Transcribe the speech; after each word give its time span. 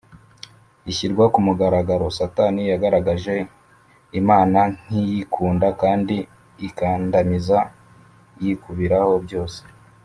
ishyirwa 0.91 1.25
ku 1.33 1.39
mugaragaro. 1.47 2.05
Satani 2.19 2.61
yagaragaje 2.71 3.35
Imana 4.19 4.59
nk’iyikunda 4.83 5.67
kandi 5.81 6.15
ikandamiza, 6.67 7.59
yikubiraho 8.41 9.13
byose, 9.25 9.61